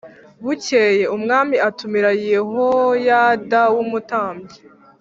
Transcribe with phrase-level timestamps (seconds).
[0.43, 4.57] Bukeye umwami atumira Yehoyada w umutambyi